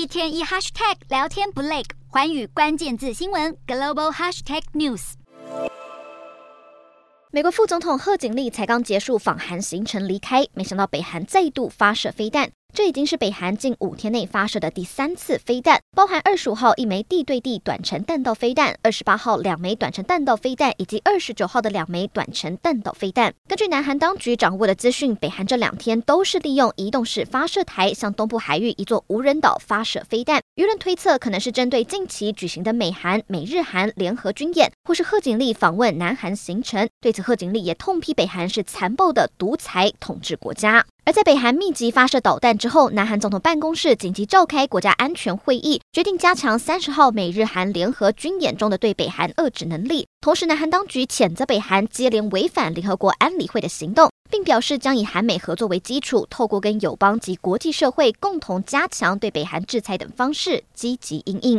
[0.00, 5.12] 一天一 hashtag 聊天不累，环宇关键字新闻 global hashtag news。
[7.30, 12.50] 美国副总统贺锦丽才刚结束访韩行程离开，没想到北韩再度发射飞弹。
[12.72, 23.34] 这已经是北韩近五天内发射的第三次飞弹，包含二十五号一枚地对地短程弹道飞弹，二十八号两枚短程弹道飞弹，以及二十九号的两枚短程弹道飞弹。
[23.48, 30.40] 根据南韩当局掌握的资讯，北韩这两天都是利用移动式发射台向东部海域一座无人岛发射飞弹。
[30.60, 36.86] 舆论推测，可能是针对近期举行的美韩、美日韩联合军演，或是贺锦丽访问南韩行程。
[37.00, 40.84] 对此，贺锦丽也痛批北韩是残暴的独裁统治国家。
[41.06, 50.06] 而在北韩密集发射导弹之后，南韩总统办公室紧急召开国家安全会议，决定加强三十号美日韩联合军演中的对北韩遏制能力。
[50.20, 61.58] 同时，南韩当局谴责北韩接连违反联合国安理会的行动，并表示将以韩美合作为基础，透过跟友邦及国际社会共同加强对北韩制裁等方式，积极应应。